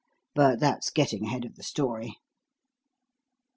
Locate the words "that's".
0.59-0.89